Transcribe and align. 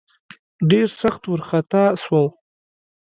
ډېر 0.69 0.87
سخت 1.01 1.21
وارخطا 1.27 1.83
سو. 2.03 2.21